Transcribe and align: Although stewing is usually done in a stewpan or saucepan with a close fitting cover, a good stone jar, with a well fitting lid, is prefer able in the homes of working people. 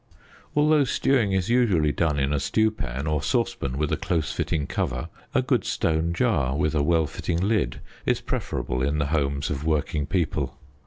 Although 0.55 0.85
stewing 0.85 1.31
is 1.31 1.51
usually 1.51 1.91
done 1.91 2.17
in 2.17 2.33
a 2.33 2.39
stewpan 2.39 3.05
or 3.05 3.21
saucepan 3.21 3.77
with 3.77 3.91
a 3.91 3.97
close 3.97 4.31
fitting 4.33 4.65
cover, 4.65 5.09
a 5.35 5.43
good 5.43 5.63
stone 5.63 6.11
jar, 6.11 6.55
with 6.57 6.73
a 6.73 6.81
well 6.81 7.05
fitting 7.05 7.37
lid, 7.39 7.81
is 8.03 8.19
prefer 8.19 8.61
able 8.61 8.81
in 8.81 8.97
the 8.97 9.05
homes 9.13 9.51
of 9.51 9.63
working 9.63 10.07
people. 10.07 10.57